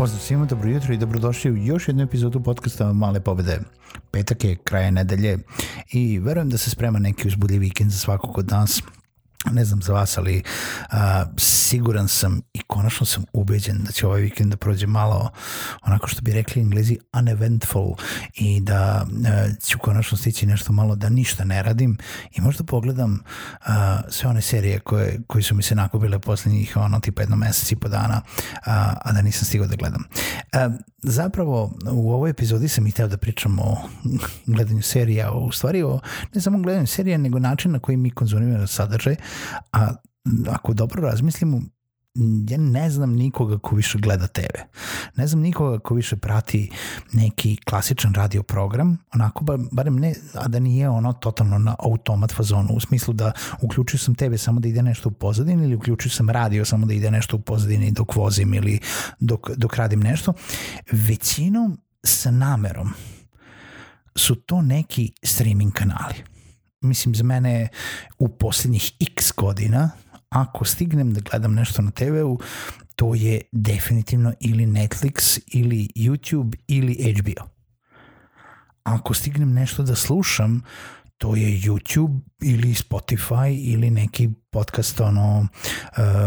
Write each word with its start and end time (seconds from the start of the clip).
Pozdrav 0.00 0.20
svima, 0.20 0.44
dobro 0.44 0.68
jutro 0.68 0.94
i 0.94 0.96
dobrodošli 0.96 1.50
u 1.50 1.56
još 1.56 1.88
jednu 1.88 2.02
epizodu 2.02 2.40
podcasta 2.40 2.92
Male 2.92 3.20
pobede. 3.20 3.60
Petak 4.10 4.44
je 4.44 4.56
kraje 4.56 4.92
nedelje 4.92 5.38
i 5.92 6.18
verujem 6.18 6.50
da 6.50 6.58
se 6.58 6.70
sprema 6.70 6.98
neki 6.98 7.28
uzbudljiv 7.28 7.60
vikend 7.60 7.90
za 7.90 7.98
svakog 7.98 8.38
od 8.38 8.50
nas 8.50 8.82
ne 9.44 9.64
znam 9.64 9.82
za 9.82 9.92
vas, 9.92 10.18
ali 10.18 10.42
a, 10.90 11.24
siguran 11.36 12.08
sam 12.08 12.40
i 12.52 12.60
konačno 12.66 13.06
sam 13.06 13.24
ubeđen 13.32 13.78
da 13.84 13.92
će 13.92 14.06
ovaj 14.06 14.20
vikend 14.20 14.50
da 14.50 14.56
prođe 14.56 14.86
malo 14.86 15.30
onako 15.82 16.06
što 16.06 16.22
bi 16.22 16.32
rekli 16.32 16.62
englezi 16.62 16.98
uneventful 17.18 17.94
i 18.34 18.60
da 18.60 19.06
a, 19.26 19.46
ću 19.66 19.78
konačno 19.78 20.18
stići 20.18 20.46
nešto 20.46 20.72
malo 20.72 20.96
da 20.96 21.08
ništa 21.08 21.44
ne 21.44 21.62
radim 21.62 21.98
i 22.32 22.40
možda 22.40 22.64
pogledam 22.64 23.22
a, 23.66 24.00
sve 24.08 24.30
one 24.30 24.40
serije 24.40 24.78
koje, 24.78 25.20
koje 25.26 25.42
su 25.42 25.54
mi 25.54 25.62
se 25.62 25.74
nakupile 25.74 26.18
poslednjih 26.18 26.76
ono 26.76 27.00
tipa 27.00 27.22
jedno 27.22 27.36
mesec 27.36 27.72
i 27.72 27.76
po 27.76 27.88
dana, 27.88 28.22
a, 28.66 28.94
a 29.04 29.12
da 29.12 29.22
nisam 29.22 29.44
stigao 29.44 29.66
da 29.66 29.76
gledam. 29.76 30.04
A, 30.52 30.70
zapravo 31.02 31.72
u 31.90 32.12
ovoj 32.12 32.30
epizodi 32.30 32.68
sam 32.68 32.86
i 32.86 32.90
hteo 32.90 33.08
da 33.08 33.16
pričam 33.16 33.58
o 33.58 33.76
gledanju 34.46 34.82
serija, 34.82 35.32
o, 35.32 35.38
u 35.38 35.52
stvari 35.52 35.82
o 35.82 36.00
ne 36.34 36.40
samo 36.40 36.58
gledanju 36.58 36.86
serija, 36.86 37.18
nego 37.18 37.38
način 37.38 37.72
na 37.72 37.78
koji 37.78 37.96
mi 37.96 38.10
konzumiramo 38.10 38.66
sadržaj, 38.66 39.16
a 39.72 39.94
ako 40.48 40.72
dobro 40.72 41.02
razmislimo, 41.02 41.60
ja 42.48 42.58
ne 42.58 42.90
znam 42.90 43.12
nikoga 43.12 43.58
ko 43.58 43.76
više 43.76 43.98
gleda 43.98 44.26
TV. 44.26 44.58
Ne 45.16 45.26
znam 45.26 45.40
nikoga 45.40 45.78
ko 45.78 45.94
više 45.94 46.16
prati 46.16 46.70
neki 47.12 47.56
klasičan 47.64 48.14
radio 48.14 48.42
program, 48.42 48.98
onako 49.14 49.44
ba, 49.44 49.58
barem 49.72 49.96
ne, 49.96 50.14
a 50.34 50.48
da 50.48 50.58
nije 50.58 50.88
ono 50.88 51.12
totalno 51.12 51.58
na 51.58 51.76
automat 51.78 52.32
fazonu, 52.32 52.68
u 52.72 52.80
smislu 52.80 53.14
da 53.14 53.32
uključio 53.62 53.98
sam 53.98 54.14
TV 54.14 54.34
samo 54.36 54.60
da 54.60 54.68
ide 54.68 54.82
nešto 54.82 55.08
u 55.08 55.12
pozadini 55.12 55.64
ili 55.64 55.74
uključio 55.74 56.10
sam 56.10 56.30
radio 56.30 56.64
samo 56.64 56.86
da 56.86 56.94
ide 56.94 57.10
nešto 57.10 57.36
u 57.36 57.40
pozadini 57.40 57.90
dok 57.90 58.16
vozim 58.16 58.54
ili 58.54 58.80
dok, 59.20 59.50
dok 59.56 59.76
radim 59.76 60.00
nešto. 60.00 60.32
Većinom 60.92 61.78
sa 62.04 62.30
namerom 62.30 62.92
su 64.16 64.34
to 64.34 64.62
neki 64.62 65.12
streaming 65.22 65.72
kanali. 65.72 66.14
Mislim, 66.80 67.14
za 67.14 67.24
mene 67.24 67.68
u 68.18 68.28
poslednjih 68.28 68.92
x 69.00 69.32
godina 69.36 69.90
ako 70.30 70.64
stignem 70.64 71.14
da 71.14 71.20
gledam 71.20 71.54
nešto 71.54 71.82
na 71.82 71.90
TV-u, 71.90 72.38
to 72.96 73.14
je 73.14 73.40
definitivno 73.52 74.32
ili 74.40 74.66
Netflix, 74.66 75.40
ili 75.46 75.88
YouTube, 75.96 76.56
ili 76.66 77.14
HBO. 77.18 77.48
Ako 78.82 79.14
stignem 79.14 79.52
nešto 79.52 79.82
da 79.82 79.94
slušam, 79.94 80.62
to 81.18 81.36
je 81.36 81.48
YouTube 81.48 82.20
ili 82.42 82.74
Spotify 82.74 83.72
ili 83.72 83.90
neki 83.90 84.28
podcast, 84.50 85.00
ono, 85.00 85.38
uh, 85.40 85.46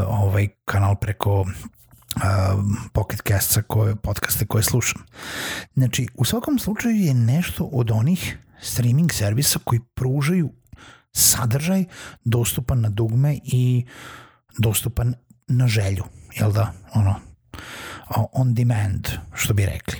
ovaj 0.07 0.47
kanal 0.65 0.95
preko 0.95 1.41
uh, 1.41 1.47
Pocket 2.93 3.21
Castsa 3.27 3.61
koje, 3.61 3.95
podcaste 3.95 4.45
koje 4.45 4.63
slušam. 4.63 5.01
Znači, 5.73 6.07
u 6.15 6.25
svakom 6.25 6.59
slučaju 6.59 6.95
je 6.95 7.13
nešto 7.13 7.63
od 7.63 7.91
onih 7.91 8.37
streaming 8.63 9.13
servisa 9.13 9.59
koji 9.63 9.79
pružaju 9.93 10.51
sadržaj 11.11 11.85
dostupan 12.25 12.81
na 12.81 12.89
dugme 12.89 13.39
i 13.43 13.85
dostupan 14.57 15.13
na 15.47 15.67
želju, 15.67 16.03
jel 16.35 16.51
da, 16.51 16.73
ono, 16.93 17.15
on 18.31 18.53
demand, 18.53 19.07
što 19.33 19.53
bi 19.53 19.65
rekli. 19.65 19.97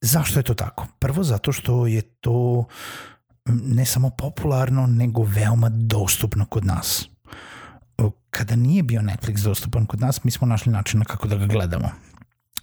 Zašto 0.00 0.38
je 0.38 0.42
to 0.42 0.54
tako? 0.54 0.86
Prvo 0.98 1.22
zato 1.22 1.52
što 1.52 1.86
je 1.86 2.02
to 2.02 2.64
ne 3.46 3.84
samo 3.84 4.10
popularno, 4.10 4.86
nego 4.86 5.22
veoma 5.22 5.68
dostupno 5.68 6.46
kod 6.46 6.64
nas. 6.64 7.08
Kada 8.30 8.56
nije 8.56 8.82
bio 8.82 9.00
Netflix 9.00 9.44
dostupan 9.44 9.86
kod 9.86 10.00
nas, 10.00 10.24
mi 10.24 10.30
smo 10.30 10.46
našli 10.46 10.72
načina 10.72 11.04
kako 11.04 11.28
da 11.28 11.36
ga 11.36 11.46
gledamo. 11.46 11.90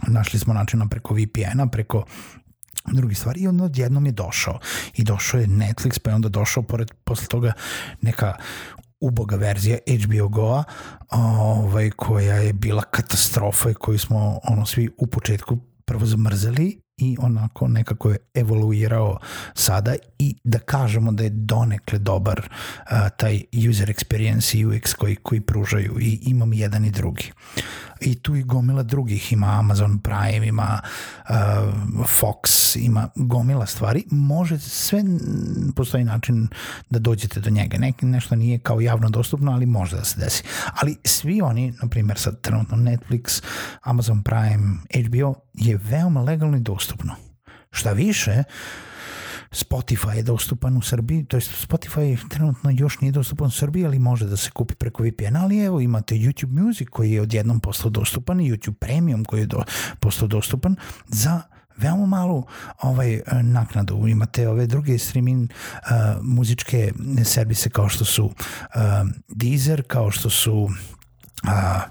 Našli 0.08 0.40
smo 0.40 0.54
načina 0.54 0.88
preko 0.88 1.14
VPN-a, 1.14 1.68
preko 1.68 2.06
drugi 2.86 3.16
stvari 3.16 3.42
i 3.42 3.48
onda 3.48 3.64
odjednom 3.64 4.06
je 4.06 4.12
došao. 4.12 4.60
I 4.94 5.04
došao 5.04 5.40
je 5.40 5.48
Netflix 5.48 6.00
pa 6.00 6.10
je 6.10 6.16
onda 6.16 6.30
došao 6.30 6.64
pored, 6.64 6.92
posle 7.04 7.28
toga 7.28 7.54
neka 8.02 8.34
uboga 9.00 9.36
verzija 9.36 9.78
HBO 10.04 10.28
Go-a 10.30 10.64
ovaj, 11.10 11.90
koja 11.90 12.36
je 12.36 12.54
bila 12.54 12.84
katastrofa 12.84 13.70
i 13.70 13.74
koju 13.74 14.00
smo 14.00 14.40
ono 14.44 14.66
svi 14.66 14.90
u 14.98 15.08
početku 15.08 15.58
prvo 15.86 16.06
zamrzeli 16.06 16.82
i 16.98 17.18
onako 17.20 17.68
nekako 17.68 18.10
je 18.10 18.18
evoluirao 18.34 19.18
sada 19.54 19.96
i 20.20 20.36
da 20.44 20.60
kažemo 20.60 21.12
da 21.12 21.24
je 21.24 21.30
donekle 21.30 22.00
dobar 22.00 22.40
uh, 22.40 22.98
taj 23.18 23.44
user 23.70 23.90
experience 23.90 24.58
i 24.58 24.66
UX 24.66 24.96
koji, 24.96 25.16
koji 25.16 25.42
pružaju 25.42 26.00
i 26.00 26.20
imam 26.24 26.54
jedan 26.54 26.86
i 26.86 26.92
drugi 26.92 27.32
i 28.02 28.16
tu 28.16 28.36
i 28.36 28.44
gomila 28.44 28.84
drugih, 28.84 29.34
ima 29.34 29.48
Amazon 29.48 30.00
Prime, 30.00 30.48
ima 30.48 30.80
uh, 31.30 31.36
Fox, 32.20 32.78
ima 32.80 33.10
gomila 33.16 33.66
stvari, 33.66 34.04
može 34.12 34.60
sve, 34.60 35.04
postoji 35.76 36.04
način 36.04 36.48
da 36.90 37.00
dođete 37.00 37.40
do 37.40 37.50
njega. 37.50 37.78
Nek, 37.78 38.02
nešto 38.02 38.36
nije 38.36 38.60
kao 38.60 38.82
javno 38.82 39.10
dostupno, 39.10 39.52
ali 39.52 39.66
može 39.66 39.96
da 39.96 40.04
se 40.04 40.20
desi. 40.20 40.44
Ali 40.82 40.98
svi 41.06 41.42
oni, 41.42 41.74
na 41.82 41.90
primjer 41.90 42.18
sad 42.18 42.42
trenutno 42.42 42.78
Netflix, 42.78 43.44
Amazon 43.82 44.24
Prime, 44.24 44.78
HBO, 45.08 45.36
je 45.54 45.80
veoma 45.84 46.22
legalno 46.22 46.58
i 46.58 46.60
dostupno. 46.60 46.81
Šta 47.72 47.92
više, 47.92 48.44
Spotify 49.52 50.16
je 50.16 50.24
dostupan 50.24 50.78
u 50.78 50.82
Srbiji, 50.82 51.26
to 51.26 51.38
je 51.38 51.42
Spotify 51.42 52.30
trenutno 52.30 52.70
još 52.74 53.00
nije 53.00 53.12
dostupan 53.12 53.48
u 53.48 53.52
Srbiji, 53.52 53.86
ali 53.86 54.00
može 54.00 54.26
da 54.26 54.38
se 54.38 54.52
kupi 54.52 54.76
preko 54.76 55.04
VPN, 55.04 55.36
ali 55.36 55.60
evo 55.60 55.80
imate 55.80 56.16
YouTube 56.16 56.64
Music 56.64 56.88
koji 56.90 57.12
je 57.12 57.22
odjednom 57.22 57.60
postao 57.60 57.90
dostupan 57.90 58.42
i 58.42 58.52
YouTube 58.52 58.74
Premium 58.74 59.26
koji 59.26 59.40
je 59.40 59.46
do, 59.46 59.64
postao 60.00 60.28
dostupan 60.28 60.76
za 61.08 61.42
veoma 61.78 62.06
malu 62.06 62.44
ovaj 62.82 63.22
naknadu. 63.44 64.08
Imate 64.08 64.48
ove 64.48 64.68
druge 64.68 64.98
streaming 64.98 65.50
uh, 65.52 65.90
muzičke 66.22 66.94
servise 67.26 67.70
kao 67.70 67.90
što 67.90 68.06
su 68.06 68.26
uh, 68.26 68.32
Deezer, 69.28 69.84
kao 69.88 70.12
što 70.12 70.30
su 70.30 70.64
uh, 70.64 71.82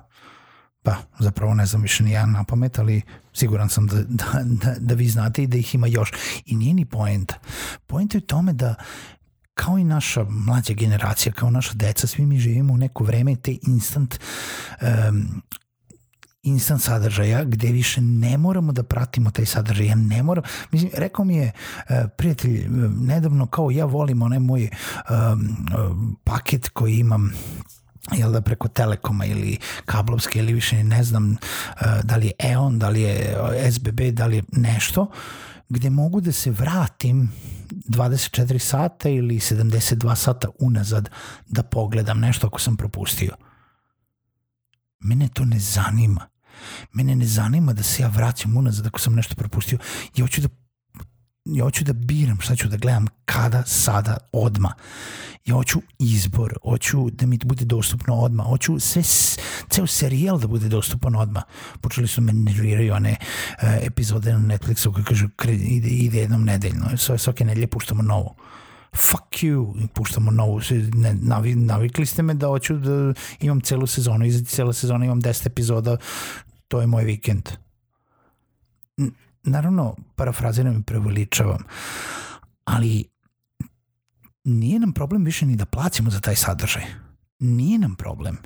pa 0.82 0.96
zapravo 1.18 1.54
ne 1.54 1.66
znam 1.66 1.82
više 1.82 2.02
ni 2.04 2.10
ja 2.10 2.26
na 2.26 2.44
pamet, 2.44 2.78
ali 2.78 3.02
siguran 3.32 3.68
sam 3.68 3.86
da, 3.86 4.02
da, 4.02 4.42
da, 4.44 4.74
da 4.78 4.94
vi 4.94 5.08
znate 5.08 5.42
i 5.42 5.46
da 5.46 5.56
ih 5.56 5.74
ima 5.74 5.86
još. 5.86 6.12
I 6.46 6.56
nije 6.56 6.74
ni 6.74 6.84
point. 6.84 7.32
Point 7.86 8.14
je 8.14 8.18
u 8.18 8.20
tome 8.20 8.52
da 8.52 8.74
kao 9.54 9.78
i 9.78 9.84
naša 9.84 10.24
mlađa 10.24 10.72
generacija, 10.72 11.32
kao 11.32 11.50
naša 11.50 11.74
deca, 11.74 12.06
svi 12.06 12.26
mi 12.26 12.38
živimo 12.38 12.74
u 12.74 12.76
neko 12.76 13.04
vreme 13.04 13.36
te 13.36 13.56
instant 13.62 14.20
um, 14.82 15.42
instant 16.42 16.82
sadržaja 16.82 17.44
gde 17.44 17.68
više 17.68 18.00
ne 18.00 18.38
moramo 18.38 18.72
da 18.72 18.82
pratimo 18.82 19.30
taj 19.30 19.46
sadržaj. 19.46 19.86
Ja 19.86 19.94
ne 19.94 20.22
moram, 20.22 20.44
mislim, 20.72 20.90
rekao 20.94 21.24
mi 21.24 21.36
je 21.36 21.52
uh, 21.52 21.96
prijatelj 22.16 22.66
uh, 22.66 22.92
nedavno 22.92 23.46
kao 23.46 23.70
ja 23.70 23.84
volim 23.84 24.22
onaj 24.22 24.38
moj 24.38 24.70
um, 25.10 26.16
paket 26.24 26.68
koji 26.68 26.94
imam 26.94 27.32
jel 28.16 28.32
da 28.32 28.40
preko 28.40 28.68
Telekoma 28.68 29.24
ili 29.26 29.58
kablovske 29.84 30.38
ili 30.38 30.52
više 30.52 30.84
ne 30.84 31.04
znam 31.04 31.30
uh, 31.32 31.86
da 32.02 32.16
li 32.16 32.26
je 32.26 32.32
EON, 32.38 32.78
da 32.78 32.88
li 32.88 33.02
je 33.02 33.36
SBB, 33.72 34.00
da 34.00 34.26
li 34.26 34.36
je 34.36 34.42
nešto 34.52 35.10
gde 35.70 35.90
mogu 35.90 36.20
da 36.20 36.32
se 36.32 36.50
vratim 36.50 37.32
24 37.70 38.58
sata 38.58 39.08
ili 39.08 39.34
72 39.34 40.14
sata 40.14 40.48
unazad 40.58 41.08
da 41.46 41.62
pogledam 41.62 42.20
nešto 42.20 42.46
ako 42.46 42.60
sam 42.60 42.76
propustio. 42.76 43.34
Mene 45.00 45.28
to 45.28 45.44
ne 45.44 45.58
zanima. 45.58 46.28
Mene 46.92 47.16
ne 47.16 47.26
zanima 47.26 47.72
da 47.72 47.82
se 47.82 48.02
ja 48.02 48.08
vraćam 48.08 48.56
unazad 48.56 48.86
ako 48.86 48.98
sam 48.98 49.14
nešto 49.14 49.34
propustio. 49.34 49.78
Ja 50.16 50.24
hoću 50.24 50.40
da 50.40 50.48
ja 51.44 51.64
hoću 51.64 51.84
da 51.84 51.92
biram 51.92 52.40
šta 52.40 52.56
ću 52.56 52.68
da 52.68 52.76
gledam 52.76 53.06
kada, 53.24 53.62
sada, 53.66 54.16
odma. 54.32 54.74
Ja 55.46 55.54
hoću 55.54 55.80
izbor, 55.98 56.54
hoću 56.62 57.10
da 57.10 57.26
mi 57.26 57.38
bude 57.44 57.64
dostupno 57.64 58.14
odma, 58.14 58.42
hoću 58.42 58.78
sve, 58.78 59.02
ceo 59.70 59.86
serijal 59.86 60.38
da 60.38 60.46
bude 60.46 60.68
dostupan 60.68 61.16
odma. 61.16 61.42
Počeli 61.80 62.08
su 62.08 62.20
me 62.20 62.32
nerviraju 62.32 62.94
one 62.94 63.16
uh, 63.20 63.68
epizode 63.82 64.32
na 64.32 64.38
Netflixu 64.38 64.92
koji 64.92 65.04
kažu 65.04 65.28
ide, 65.48 65.88
ide 65.88 66.18
jednom 66.18 66.44
nedeljno, 66.44 66.96
svake 67.18 67.44
nedelje 67.44 67.66
puštamo 67.66 68.02
novo 68.02 68.34
fuck 68.96 69.42
you, 69.42 69.88
puštamo 69.94 70.30
novu, 70.30 70.60
ne, 70.94 71.14
navi, 71.14 71.54
navikli 71.54 72.06
ste 72.06 72.22
me 72.22 72.34
da 72.34 72.46
hoću 72.46 72.74
da 72.74 73.12
imam 73.40 73.60
celu 73.60 73.86
sezonu, 73.86 74.26
iza 74.26 74.44
cela 74.44 74.72
sezona 74.72 75.04
imam 75.04 75.22
10 75.22 75.46
epizoda, 75.46 75.96
to 76.68 76.80
je 76.80 76.86
moj 76.86 77.04
vikend 77.04 77.50
naravno, 79.42 79.96
parafraziram 80.16 80.80
i 80.80 80.82
preveličavam, 80.82 81.62
ali 82.64 83.04
nije 84.44 84.78
nam 84.78 84.92
problem 84.92 85.24
više 85.24 85.46
ni 85.46 85.56
da 85.56 85.66
plaćamo 85.66 86.10
za 86.10 86.20
taj 86.20 86.36
sadržaj. 86.36 86.82
Nije 87.38 87.78
nam 87.78 87.94
problem. 87.94 88.36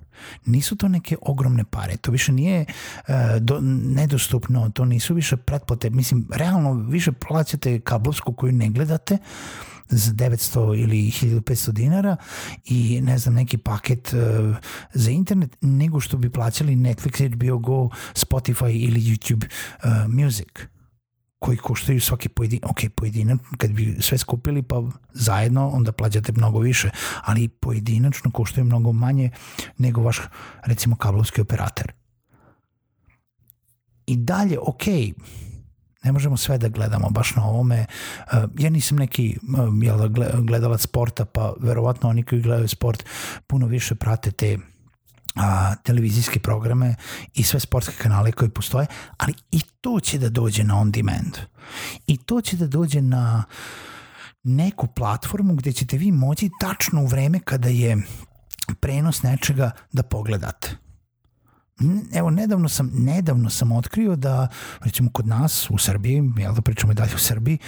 Nisu 0.46 0.76
to 0.76 0.88
neke 0.88 1.16
ogromne 1.22 1.64
pare. 1.64 1.96
To 1.96 2.10
više 2.10 2.32
nije 2.32 2.64
uh, 2.64 3.14
do, 3.40 3.60
nedostupno, 3.62 4.70
to 4.70 4.84
nisu 4.84 5.14
više 5.14 5.36
pretplate. 5.36 5.90
Mislim, 5.90 6.28
realno 6.32 6.72
više 6.72 7.12
plaćate 7.12 7.80
kablovsku 7.80 8.32
koju 8.32 8.52
ne 8.52 8.70
gledate 8.70 9.18
za 9.88 10.12
900 10.12 10.82
ili 10.82 10.96
1500 10.96 11.70
dinara 11.70 12.16
i 12.64 13.00
ne 13.00 13.18
znam 13.18 13.34
neki 13.34 13.58
paket 13.58 14.12
uh, 14.12 14.56
za 14.92 15.10
internet 15.10 15.56
nego 15.60 16.00
što 16.00 16.16
bi 16.16 16.30
plaćali 16.30 16.76
Netflix, 16.76 17.34
HBO 17.34 17.58
Go, 17.58 17.88
Spotify 18.14 18.70
ili 18.70 19.00
YouTube 19.00 19.44
uh, 19.44 20.14
Music 20.14 20.73
koji 21.38 21.56
koštaju 21.56 22.00
svaki 22.00 22.28
pojedin, 22.28 22.60
ok, 22.62 22.80
pojedinac, 22.96 23.40
kad 23.58 23.70
bi 23.70 23.96
sve 24.00 24.18
skupili 24.18 24.62
pa 24.62 24.82
zajedno, 25.12 25.68
onda 25.68 25.92
plaćate 25.92 26.32
mnogo 26.32 26.58
više, 26.58 26.90
ali 27.24 27.48
pojedinačno 27.48 28.30
koštaju 28.30 28.64
mnogo 28.64 28.92
manje 28.92 29.30
nego 29.78 30.02
vaš, 30.02 30.20
recimo, 30.62 30.96
kablovski 30.96 31.40
operator. 31.40 31.92
I 34.06 34.16
dalje, 34.16 34.58
ok, 34.58 34.86
ne 36.04 36.12
možemo 36.12 36.36
sve 36.36 36.58
da 36.58 36.68
gledamo 36.68 37.10
baš 37.10 37.34
na 37.34 37.44
ovome. 37.44 37.86
Uh, 38.18 38.50
ja 38.58 38.70
nisam 38.70 38.98
neki 38.98 39.38
uh, 39.58 39.68
jel, 39.82 40.08
gledalac 40.42 40.80
sporta, 40.80 41.24
pa 41.24 41.54
verovatno 41.60 42.08
oni 42.08 42.22
koji 42.22 42.42
gledaju 42.42 42.68
sport 42.68 43.04
puno 43.46 43.66
više 43.66 43.94
prate 43.94 44.30
te 44.30 44.58
a, 45.34 45.74
televizijske 45.74 46.40
programe 46.40 46.94
i 47.34 47.42
sve 47.42 47.60
sportske 47.60 47.94
kanale 47.98 48.32
koji 48.32 48.50
postoje, 48.50 48.86
ali 49.16 49.34
i 49.50 49.60
to 49.80 50.00
će 50.00 50.18
da 50.18 50.28
dođe 50.28 50.64
na 50.64 50.80
on 50.80 50.90
demand. 50.90 51.38
I 52.06 52.16
to 52.16 52.40
će 52.40 52.56
da 52.56 52.66
dođe 52.66 53.00
na 53.00 53.44
neku 54.42 54.86
platformu 54.86 55.54
gde 55.54 55.72
ćete 55.72 55.96
vi 55.96 56.12
moći 56.12 56.50
tačno 56.60 57.02
u 57.02 57.06
vreme 57.06 57.40
kada 57.40 57.68
je 57.68 57.96
prenos 58.80 59.22
nečega 59.22 59.70
da 59.92 60.02
pogledate. 60.02 60.76
Evo, 62.14 62.30
nedavno 62.30 62.68
sam, 62.68 62.90
nedavno 62.94 63.50
sam 63.50 63.72
otkrio 63.72 64.16
da, 64.16 64.48
recimo, 64.80 65.10
kod 65.12 65.26
nas 65.26 65.70
u 65.70 65.78
Srbiji, 65.78 66.22
jel 66.36 66.54
da 66.54 66.60
pričamo 66.60 66.92
i 66.92 66.94
dalje 66.94 67.14
u 67.14 67.18
Srbiji, 67.18 67.58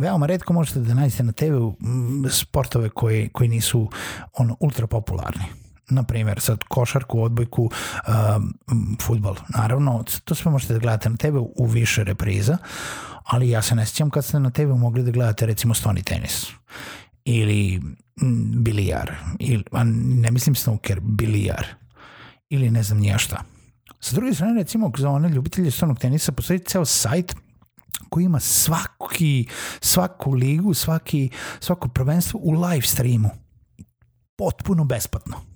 veoma 0.00 0.26
redko 0.26 0.52
možete 0.52 0.80
da 0.80 0.94
nađete 0.94 1.22
na 1.22 1.32
TV 1.32 1.54
sportove 2.30 2.88
koji, 2.88 3.28
koji 3.28 3.48
nisu 3.48 3.90
ono, 4.32 4.56
ultra 4.60 4.86
popularni 4.86 5.65
na 5.90 6.02
primjer, 6.02 6.40
sad 6.40 6.64
košarku, 6.64 7.22
odbojku, 7.22 7.70
um, 8.08 8.98
futbol. 9.02 9.36
Naravno, 9.48 10.04
to 10.24 10.34
sve 10.34 10.50
možete 10.50 10.72
da 10.72 10.78
gledate 10.78 11.10
na 11.10 11.16
TV 11.16 11.36
u 11.36 11.66
više 11.66 12.04
repriza, 12.04 12.58
ali 13.24 13.50
ja 13.50 13.62
se 13.62 13.74
ne 13.74 13.86
sjećam 13.86 14.10
kad 14.10 14.24
ste 14.24 14.40
na 14.40 14.50
TV 14.50 14.74
mogli 14.74 15.02
da 15.02 15.10
gledate 15.10 15.46
recimo 15.46 15.74
stoni 15.74 16.02
tenis 16.02 16.46
ili 17.24 17.82
bilijar, 18.56 19.14
ili, 19.38 19.64
a 19.72 19.84
ne 19.84 20.30
mislim 20.30 20.54
snooker, 20.54 21.00
bilijar 21.00 21.66
ili 22.48 22.70
ne 22.70 22.82
znam 22.82 22.98
nije 22.98 23.18
šta. 23.18 23.42
Sa 24.00 24.14
druge 24.14 24.34
strane, 24.34 24.54
recimo, 24.54 24.92
za 24.98 25.10
one 25.10 25.28
ljubitelje 25.28 25.70
stonog 25.70 25.98
tenisa 25.98 26.32
postoji 26.32 26.58
ceo 26.58 26.84
sajt 26.84 27.34
koji 28.08 28.24
ima 28.24 28.40
svaki, 28.40 29.48
svaku 29.80 30.32
ligu, 30.32 30.74
svaki, 30.74 31.30
svako 31.60 31.88
prvenstvo 31.88 32.40
u 32.42 32.52
live 32.52 32.86
streamu. 32.86 33.30
Potpuno 34.36 34.84
besplatno 34.84 35.55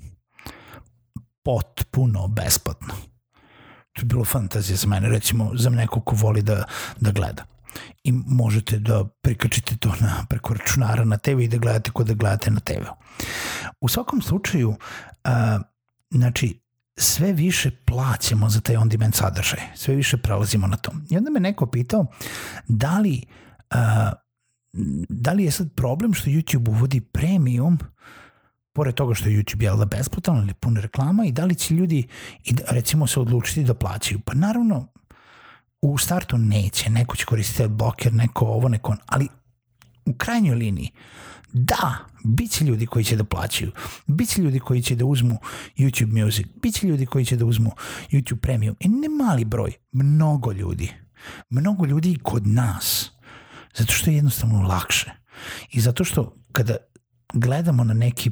potpuno 1.42 2.28
besplatno. 2.28 2.94
To 3.92 4.00
je 4.00 4.04
bilo 4.04 4.25
fantazija 4.25 4.76
za 4.76 4.88
mene, 4.88 5.08
recimo 5.08 5.50
za 5.54 5.70
neko 5.70 6.00
ko 6.00 6.16
voli 6.16 6.42
da, 6.42 6.64
da 7.00 7.10
gleda. 7.10 7.44
I 8.04 8.12
možete 8.12 8.78
da 8.78 9.04
prikačite 9.20 9.76
to 9.76 9.92
na, 10.00 10.26
preko 10.28 10.54
računara 10.54 11.04
na 11.04 11.19
TV 11.19 11.40
i 11.40 11.48
da 11.48 11.58
gledate 11.58 11.90
kod 11.90 12.06
da 12.06 12.14
gledate 12.14 12.50
na 12.50 12.60
TV. 12.60 12.82
U 13.81 13.88
svakom 13.88 14.22
slučaju, 14.22 14.75
a, 15.25 15.60
znači, 16.10 16.60
sve 16.96 17.32
više 17.32 17.70
plaćamo 17.70 18.48
za 18.50 18.60
taj 18.60 18.76
on-demand 18.76 19.14
sadržaj, 19.14 19.60
sve 19.75 19.94
više 19.94 20.16
prelazimo 20.16 20.66
na 20.66 20.76
to. 20.76 20.93
I 21.10 21.16
onda 21.16 21.31
me 21.31 21.40
neko 21.40 21.66
pitao 21.66 22.06
da 22.69 22.98
li, 22.98 23.22
a, 23.70 24.12
da 25.08 25.32
li 25.32 25.44
je 25.44 25.50
sad 25.50 25.72
problem 25.76 26.14
što 26.14 26.31
YouTube 26.31 26.69
uvodi 26.69 27.00
premium 27.00 27.78
pored 28.72 28.94
toga 28.94 29.14
što 29.14 29.28
je 29.28 29.37
YouTube 29.37 29.62
jel 29.62 29.76
da 29.76 29.84
besplatan 29.84 30.38
ili 30.38 30.55
pun 30.55 30.76
reklama 30.76 31.25
i 31.25 31.32
da 31.32 31.44
li 31.44 31.55
će 31.55 31.75
ljudi 31.75 32.06
i 32.44 32.52
da, 32.52 32.62
recimo 32.69 33.06
se 33.06 33.20
odlučiti 33.20 33.64
da 33.64 33.75
plaćaju. 33.75 34.20
Pa 34.20 34.34
naravno 34.34 34.87
u 35.82 35.99
startu 35.99 36.38
neće, 36.38 36.90
neko 36.90 37.17
će 37.17 37.25
koristiti 37.25 37.69
bloker, 37.69 38.12
neko 38.12 38.44
ovo, 38.44 38.69
neko 38.69 38.96
ali 39.06 39.28
u 40.06 40.14
krajnjoj 40.14 40.55
liniji 40.55 40.90
da, 41.52 41.99
bit 42.25 42.50
će 42.50 42.64
ljudi 42.64 42.87
koji 42.87 43.05
će 43.05 43.17
da 43.17 43.25
plaćaju, 43.25 43.72
bit 44.06 44.28
će 44.28 44.43
ljudi 44.43 44.58
koji 44.61 44.82
će 44.82 44.96
da 44.96 45.05
uzmu 45.05 45.38
YouTube 45.78 46.25
Music, 46.25 46.46
bit 46.62 46.75
će 46.75 46.87
ljudi 46.87 47.06
koji 47.06 47.25
će 47.25 47.37
da 47.37 47.44
uzmu 47.44 47.70
YouTube 48.11 48.40
Premium. 48.40 48.76
I 48.81 48.88
ne 48.88 49.08
mali 49.08 49.44
broj, 49.44 49.72
mnogo 49.93 50.52
ljudi, 50.52 50.93
mnogo 51.50 51.87
ljudi 51.87 52.19
kod 52.22 52.46
nas, 52.46 53.11
zato 53.75 53.93
što 53.93 54.11
je 54.11 54.17
jednostavno 54.17 54.62
lakše. 54.62 55.11
I 55.72 55.81
zato 55.81 56.05
što 56.05 56.37
kada 56.52 56.76
gledamo 57.32 57.84
na 57.84 57.94
neki 57.94 58.31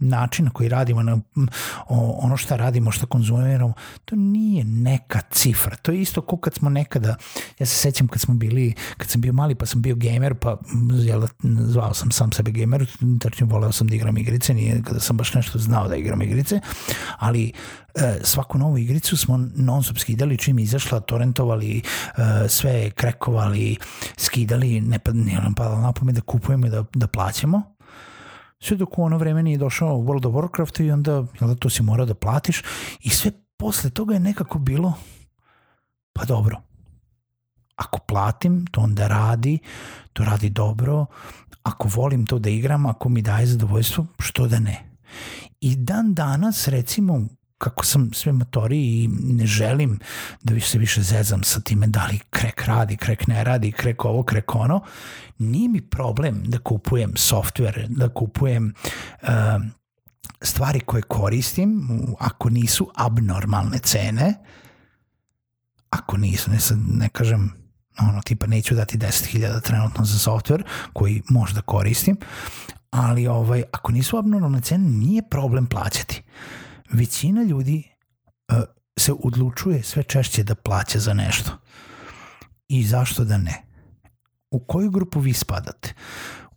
način 0.00 0.44
na 0.44 0.50
koji 0.50 0.68
radimo, 0.68 1.02
na, 1.02 1.20
ono 2.18 2.36
što 2.36 2.56
radimo, 2.56 2.90
što 2.90 3.06
konzumiramo, 3.06 3.72
to 4.04 4.16
nije 4.16 4.64
neka 4.64 5.20
cifra. 5.30 5.76
To 5.76 5.92
je 5.92 6.00
isto 6.00 6.20
kao 6.22 6.38
kad 6.38 6.54
smo 6.54 6.70
nekada, 6.70 7.16
ja 7.58 7.66
se 7.66 7.76
sećam 7.76 8.08
kad 8.08 8.20
smo 8.20 8.34
bili, 8.34 8.74
kad 8.96 9.08
sam 9.08 9.20
bio 9.20 9.32
mali 9.32 9.54
pa 9.54 9.66
sam 9.66 9.82
bio 9.82 9.94
gamer, 9.94 10.34
pa 10.34 10.56
jel, 11.04 11.26
zvao 11.42 11.94
sam 11.94 12.10
sam 12.10 12.32
sebe 12.32 12.50
gamer, 12.50 12.86
tačnije 13.20 13.48
voleo 13.50 13.72
sam 13.72 13.86
da 13.86 13.94
igram 13.94 14.18
igrice, 14.18 14.54
nije 14.54 14.82
kada 14.82 15.00
sam 15.00 15.16
baš 15.16 15.34
nešto 15.34 15.58
znao 15.58 15.88
da 15.88 15.96
igram 15.96 16.22
igrice, 16.22 16.60
ali 17.18 17.52
e, 17.94 18.18
svaku 18.22 18.58
novu 18.58 18.78
igricu 18.78 19.16
smo 19.16 19.48
non 19.56 19.82
stop 19.82 19.98
skidali 19.98 20.38
čim 20.38 20.58
izašla, 20.58 21.00
torrentovali, 21.00 21.82
e, 21.82 22.48
sve 22.48 22.90
krekovali, 22.90 23.76
skidali, 24.16 24.80
ne, 24.80 24.98
pa, 24.98 25.12
nije 25.12 25.40
nam 25.40 25.54
padalo 25.54 25.80
na 25.80 25.92
pamet 25.92 26.14
da 26.14 26.20
kupujemo 26.20 26.66
i 26.66 26.70
da, 26.70 26.84
da 26.94 27.06
plaćamo 27.06 27.79
sve 28.60 28.76
dok 28.76 28.98
u 28.98 29.02
ono 29.02 29.18
vreme 29.18 29.42
nije 29.42 29.58
došao 29.58 29.96
World 29.96 30.26
of 30.26 30.34
Warcraft 30.34 30.84
i 30.84 30.90
onda 30.90 31.12
jel 31.12 31.48
da, 31.48 31.54
to 31.54 31.70
si 31.70 31.82
morao 31.82 32.06
da 32.06 32.14
platiš 32.14 32.62
i 33.00 33.10
sve 33.10 33.32
posle 33.56 33.90
toga 33.90 34.14
je 34.14 34.20
nekako 34.20 34.58
bilo 34.58 34.92
pa 36.12 36.24
dobro. 36.24 36.62
Ako 37.76 37.98
platim 37.98 38.66
to 38.66 38.80
onda 38.80 39.08
radi 39.08 39.58
to 40.12 40.24
radi 40.24 40.50
dobro. 40.50 41.06
Ako 41.62 41.88
volim 41.88 42.26
to 42.26 42.38
da 42.38 42.50
igram 42.50 42.86
ako 42.86 43.08
mi 43.08 43.22
daje 43.22 43.46
zadovoljstvo 43.46 44.06
što 44.18 44.46
da 44.46 44.58
ne. 44.58 44.84
I 45.60 45.76
dan 45.76 46.14
danas 46.14 46.68
recimo 46.68 47.20
kako 47.60 47.84
sam 47.84 48.12
sve 48.12 48.32
motori 48.32 48.78
i 48.78 49.08
ne 49.08 49.46
želim 49.46 49.98
da 50.42 50.60
se 50.60 50.78
više 50.78 51.02
zezam 51.02 51.42
sa 51.42 51.60
time 51.60 51.86
da 51.86 52.06
li 52.06 52.18
krek 52.30 52.62
radi, 52.64 52.96
krek 52.96 53.26
ne 53.26 53.44
radi, 53.44 53.72
krek 53.72 54.04
ovo, 54.04 54.22
krek 54.22 54.54
ono, 54.54 54.80
nije 55.38 55.68
mi 55.68 55.80
problem 55.80 56.42
da 56.44 56.58
kupujem 56.58 57.12
software, 57.12 57.86
da 57.88 58.08
kupujem 58.08 58.74
uh, 59.22 59.28
stvari 60.42 60.80
koje 60.80 61.02
koristim, 61.02 61.88
ako 62.18 62.50
nisu 62.50 62.90
abnormalne 62.94 63.78
cene, 63.78 64.34
ako 65.90 66.16
nisu, 66.16 66.50
ne, 66.50 66.60
sad 66.60 66.78
ne 66.88 67.08
kažem, 67.08 67.52
ono, 67.98 68.22
tipa 68.22 68.46
neću 68.46 68.74
dati 68.74 68.98
10.000 68.98 69.60
trenutno 69.60 70.04
za 70.04 70.30
software 70.30 70.62
koji 70.92 71.22
možda 71.28 71.60
koristim, 71.60 72.16
ali 72.90 73.26
ovaj, 73.26 73.62
ako 73.72 73.92
nisu 73.92 74.16
abnormalne 74.16 74.60
cene, 74.60 74.88
nije 74.88 75.22
problem 75.30 75.66
plaćati. 75.66 76.22
Većina 76.92 77.42
ljudi 77.42 77.82
uh, 78.52 78.58
se 78.98 79.12
odlučuje 79.22 79.82
sve 79.82 80.02
češće 80.02 80.44
da 80.44 80.54
plaća 80.54 80.98
za 80.98 81.14
nešto. 81.14 81.58
I 82.68 82.84
zašto 82.84 83.24
da 83.24 83.38
ne? 83.38 83.70
u 84.50 84.58
koju 84.58 84.90
grupu 84.90 85.20
vi 85.20 85.32
spadate? 85.32 85.94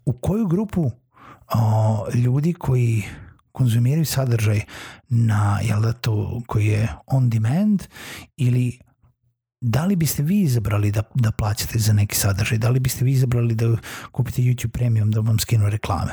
U 0.05 0.13
koju 0.13 0.47
grupu 0.47 0.91
o, 1.53 2.07
ljudi 2.13 2.53
koji 2.53 3.03
konzumiraju 3.51 4.05
sadržaj 4.05 4.61
na, 5.09 5.59
jel 5.63 5.81
da 5.81 5.93
to, 5.93 6.41
koji 6.47 6.65
je 6.65 6.95
on 7.07 7.29
demand 7.29 7.83
ili 8.37 8.79
da 9.61 9.85
li 9.85 9.95
biste 9.95 10.23
vi 10.23 10.41
izabrali 10.41 10.91
da, 10.91 11.03
da 11.15 11.31
plaćate 11.31 11.79
za 11.79 11.93
neki 11.93 12.15
sadržaj? 12.15 12.57
Da 12.57 12.69
li 12.69 12.79
biste 12.79 13.05
vi 13.05 13.11
izabrali 13.11 13.55
da 13.55 13.77
kupite 14.11 14.41
YouTube 14.41 14.71
Premium 14.71 15.11
da 15.11 15.19
vam 15.19 15.39
skinu 15.39 15.69
reklame? 15.69 16.11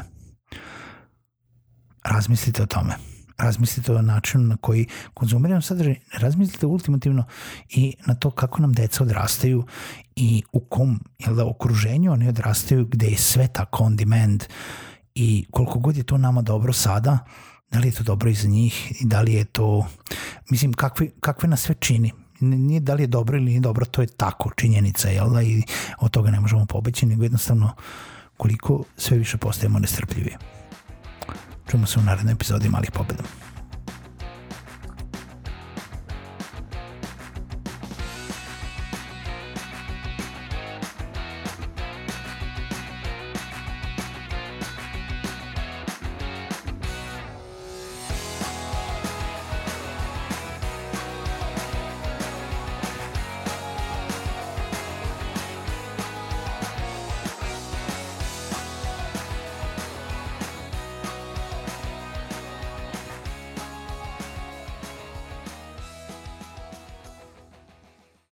Razmislite 2.04 2.62
o 2.62 2.66
tome. 2.66 2.94
Razmislite 3.40 3.92
o 3.92 4.02
načinu 4.02 4.44
na 4.44 4.56
koji 4.56 4.86
konzumiramo 5.14 5.62
sadržaj. 5.62 5.94
Razmislite 6.12 6.66
ultimativno 6.66 7.24
i 7.68 7.94
na 8.06 8.14
to 8.14 8.30
kako 8.30 8.62
nam 8.62 8.72
deca 8.72 9.04
odrastaju 9.04 9.64
i 10.16 10.42
u 10.52 10.60
kom 10.60 11.00
jel 11.18 11.34
da, 11.34 11.46
okruženju 11.46 12.12
oni 12.12 12.28
odrastaju 12.28 12.86
gde 12.86 13.06
je 13.06 13.16
sve 13.16 13.48
tako 13.48 13.84
on 13.84 13.96
demand 13.96 14.44
i 15.14 15.46
koliko 15.50 15.78
god 15.78 15.96
je 15.96 16.02
to 16.02 16.18
nama 16.18 16.42
dobro 16.42 16.72
sada, 16.72 17.18
da 17.70 17.78
li 17.78 17.88
je 17.88 17.92
to 17.92 18.02
dobro 18.02 18.30
i 18.30 18.34
za 18.34 18.48
njih 18.48 19.02
i 19.02 19.06
da 19.06 19.20
li 19.20 19.32
je 19.32 19.44
to, 19.44 19.86
mislim, 20.50 20.72
kakve, 20.72 21.08
kakve 21.20 21.48
nas 21.48 21.60
sve 21.60 21.74
čini 21.74 22.12
nije 22.40 22.80
da 22.80 22.94
li 22.94 23.02
je 23.02 23.06
dobro 23.06 23.36
ili 23.36 23.46
nije 23.46 23.60
dobro, 23.60 23.86
to 23.86 24.00
je 24.00 24.06
tako 24.06 24.50
činjenica, 24.56 25.08
jel 25.08 25.30
da, 25.30 25.42
i 25.42 25.62
od 25.98 26.10
toga 26.10 26.30
ne 26.30 26.40
možemo 26.40 26.66
pobeći, 26.66 27.06
nego 27.06 27.22
jednostavno 27.22 27.74
koliko 28.36 28.84
sve 28.96 29.18
više 29.18 29.36
postajemo 29.36 29.78
nestrpljivi. 29.78 30.36
Čujemo 31.70 31.86
se 31.86 32.00
u 32.00 32.02
narednoj 32.02 32.32
epizodi 32.32 32.68
Malih 32.68 32.90
pobeda. 32.90 33.22